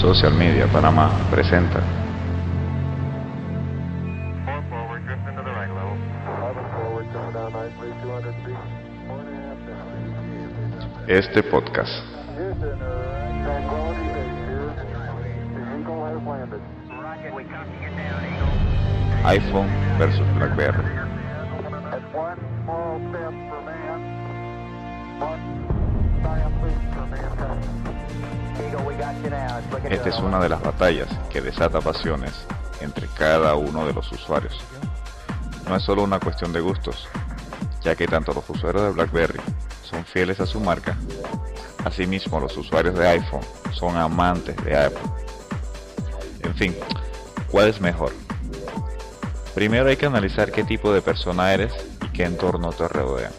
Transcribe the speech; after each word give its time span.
Social 0.00 0.32
Media 0.32 0.66
Panamá 0.72 1.10
presenta. 1.30 1.78
Este 11.06 11.42
podcast. 11.42 11.92
iPhone 19.26 19.68
versus 19.98 20.26
BlackBerry. 20.38 21.10
Esta 29.88 30.08
es 30.08 30.18
una 30.18 30.38
de 30.40 30.48
las 30.48 30.62
batallas 30.62 31.08
que 31.30 31.40
desata 31.40 31.80
pasiones 31.80 32.32
entre 32.80 33.06
cada 33.08 33.54
uno 33.54 33.86
de 33.86 33.92
los 33.92 34.10
usuarios. 34.12 34.58
No 35.68 35.76
es 35.76 35.82
solo 35.82 36.02
una 36.02 36.20
cuestión 36.20 36.52
de 36.52 36.60
gustos, 36.60 37.08
ya 37.82 37.94
que 37.94 38.06
tanto 38.06 38.32
los 38.32 38.48
usuarios 38.48 38.84
de 38.84 38.90
BlackBerry 38.90 39.40
son 39.82 40.04
fieles 40.04 40.40
a 40.40 40.46
su 40.46 40.60
marca, 40.60 40.96
asimismo 41.84 42.40
los 42.40 42.56
usuarios 42.56 42.94
de 42.94 43.08
iPhone 43.08 43.44
son 43.72 43.96
amantes 43.96 44.56
de 44.64 44.76
Apple. 44.76 45.00
En 46.42 46.54
fin, 46.54 46.76
¿cuál 47.50 47.68
es 47.68 47.80
mejor? 47.80 48.12
Primero 49.54 49.88
hay 49.88 49.96
que 49.96 50.06
analizar 50.06 50.52
qué 50.52 50.64
tipo 50.64 50.92
de 50.92 51.02
persona 51.02 51.52
eres 51.52 51.72
y 52.04 52.08
qué 52.08 52.24
entorno 52.24 52.70
te 52.70 52.86
rodea. 52.86 53.30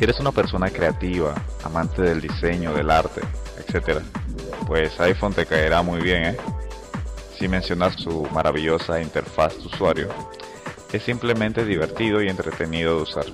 Si 0.00 0.04
eres 0.04 0.18
una 0.18 0.32
persona 0.32 0.70
creativa, 0.70 1.34
amante 1.62 2.00
del 2.00 2.22
diseño, 2.22 2.72
del 2.72 2.90
arte, 2.90 3.20
etc., 3.58 3.98
pues 4.66 4.98
iPhone 4.98 5.34
te 5.34 5.44
caerá 5.44 5.82
muy 5.82 6.00
bien, 6.00 6.24
¿eh? 6.24 6.36
Sin 7.38 7.50
mencionar 7.50 7.92
su 7.98 8.26
maravillosa 8.32 9.02
interfaz 9.02 9.58
de 9.58 9.66
usuario, 9.66 10.08
es 10.90 11.02
simplemente 11.02 11.66
divertido 11.66 12.22
y 12.22 12.30
entretenido 12.30 12.96
de 12.96 13.02
usar. 13.02 13.26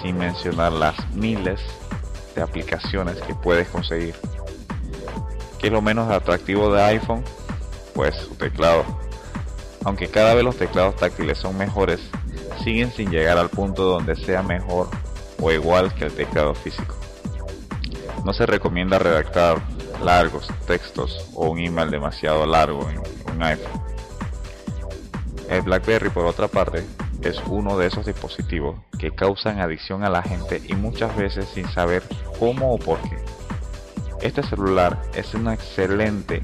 Sin 0.00 0.16
mencionar 0.16 0.72
las 0.72 0.96
miles 1.14 1.60
de 2.34 2.40
aplicaciones 2.40 3.16
que 3.20 3.34
puedes 3.34 3.68
conseguir. 3.68 4.14
¿Qué 5.58 5.66
es 5.66 5.72
lo 5.74 5.82
menos 5.82 6.10
atractivo 6.10 6.72
de 6.72 6.82
iPhone? 6.82 7.22
Pues 7.92 8.14
su 8.14 8.36
teclado 8.36 8.86
aunque 9.84 10.08
cada 10.08 10.34
vez 10.34 10.44
los 10.44 10.56
teclados 10.56 10.96
táctiles 10.96 11.38
son 11.38 11.56
mejores, 11.56 12.00
siguen 12.64 12.90
sin 12.92 13.10
llegar 13.10 13.38
al 13.38 13.48
punto 13.48 13.84
donde 13.84 14.16
sea 14.16 14.42
mejor 14.42 14.88
o 15.40 15.50
igual 15.50 15.94
que 15.94 16.06
el 16.06 16.12
teclado 16.12 16.54
físico. 16.54 16.94
No 18.24 18.32
se 18.32 18.46
recomienda 18.46 18.98
redactar 18.98 19.60
largos 20.02 20.48
textos 20.66 21.30
o 21.34 21.50
un 21.50 21.58
email 21.58 21.90
demasiado 21.90 22.46
largo 22.46 22.88
en 22.90 22.98
un 23.34 23.42
iPhone. 23.42 23.82
El 25.48 25.62
BlackBerry, 25.62 26.10
por 26.10 26.26
otra 26.26 26.48
parte, 26.48 26.84
es 27.22 27.40
uno 27.46 27.78
de 27.78 27.86
esos 27.86 28.06
dispositivos 28.06 28.78
que 28.98 29.10
causan 29.10 29.60
adicción 29.60 30.04
a 30.04 30.10
la 30.10 30.22
gente 30.22 30.60
y 30.66 30.74
muchas 30.74 31.16
veces 31.16 31.48
sin 31.54 31.68
saber 31.68 32.02
cómo 32.38 32.74
o 32.74 32.78
por 32.78 33.00
qué. 33.00 33.16
Este 34.20 34.42
celular 34.42 35.00
es 35.14 35.32
una 35.34 35.54
excelente 35.54 36.42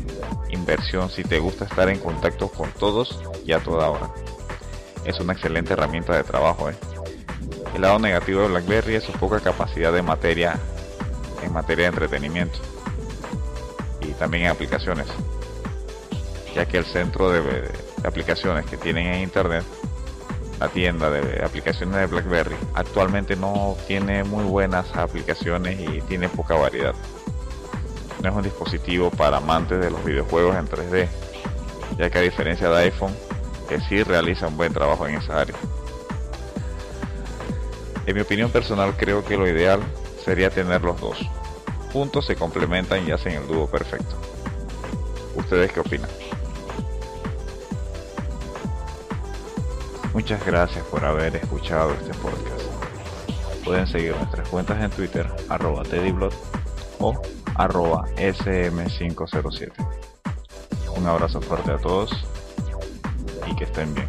inversión 0.51 1.11
si 1.11 1.25
te 1.25 1.41
gusta 1.41 1.64
estar 1.64 1.89
en 1.89 1.98
contacto 1.98 2.48
con 2.48 2.70
todos 2.70 3.20
y 3.45 3.53
a 3.53 3.61
toda 3.61 3.91
hora. 3.91 4.11
Es 5.05 5.20
una 5.20 5.33
excelente 5.33 5.73
herramienta 5.73 6.17
de 6.17 6.25
trabajo. 6.25 6.70
¿eh? 6.70 6.77
El 7.75 7.83
lado 7.83 7.98
negativo 7.98 8.42
de 8.42 8.48
BlackBerry 8.48 8.94
es 8.94 9.05
su 9.05 9.12
poca 9.12 9.41
capacidad 9.41 9.92
de 9.92 10.03
materia 10.03 10.58
en 11.42 11.53
materia 11.53 11.84
de 11.84 11.89
entretenimiento 11.89 12.58
y 14.00 14.12
también 14.12 14.44
en 14.44 14.50
aplicaciones, 14.50 15.06
ya 16.55 16.67
que 16.67 16.78
el 16.78 16.84
centro 16.84 17.30
de, 17.30 17.68
aplicaciones 18.05 18.64
que 18.67 18.77
tienen 18.77 19.07
en 19.08 19.23
Internet 19.23 19.64
la 20.61 20.68
tienda 20.68 21.11
de 21.11 21.45
aplicaciones 21.45 21.96
de 21.96 22.07
BlackBerry 22.07 22.57
actualmente 22.74 23.35
no 23.35 23.77
tiene 23.86 24.24
muy 24.24 24.45
buenas 24.45 24.95
aplicaciones 24.95 25.80
y 25.80 26.01
tiene 26.02 26.29
poca 26.29 26.55
variedad 26.55 26.95
no 28.24 28.30
es 28.30 28.36
un 28.36 28.42
dispositivo 28.42 29.11
para 29.11 29.36
amantes 29.36 29.79
de 29.80 29.91
los 29.91 30.02
videojuegos 30.02 30.56
en 30.56 30.67
3D, 30.67 31.08
ya 31.98 32.08
que 32.08 32.18
a 32.18 32.23
diferencia 32.23 32.70
de 32.70 32.85
iPhone, 32.85 33.14
que 33.68 33.79
sí 33.80 34.02
realiza 34.02 34.48
un 34.48 34.56
buen 34.56 34.73
trabajo 34.73 35.06
en 35.06 35.17
esa 35.17 35.42
área. 35.42 35.55
En 38.07 38.15
mi 38.15 38.20
opinión 38.20 38.51
personal 38.51 38.95
creo 38.97 39.25
que 39.25 39.37
lo 39.37 39.48
ideal 39.48 39.81
sería 40.25 40.51
tener 40.51 40.83
los 40.83 41.01
dos. 41.01 41.19
Juntos 41.92 42.27
se 42.27 42.37
complementan 42.37 43.07
y 43.07 43.13
hacen 43.13 43.33
el 43.35 43.47
dúo 43.47 43.67
perfecto. 43.67 44.17
¿Ustedes 45.35 45.73
qué 45.73 45.81
opinan? 45.81 46.11
Muchas 50.13 50.45
gracias 50.47 50.85
por 50.87 51.05
haber 51.05 51.37
escuchado 51.37 51.92
este 51.95 52.15
podcast. 52.15 52.63
Pueden 53.65 53.87
seguir 53.87 54.15
nuestras 54.17 54.48
cuentas 54.48 54.83
en 54.83 54.91
Twitter, 54.91 55.27
arroba 55.48 55.83
teddyblog 55.83 56.33
o 57.01 57.21
arroba 57.57 58.05
sm507. 58.17 59.73
Un 60.97 61.07
abrazo 61.07 61.41
fuerte 61.41 61.73
a 61.73 61.79
todos 61.79 62.11
y 63.51 63.57
que 63.57 63.65
estén 63.65 63.92
bien. 63.95 64.09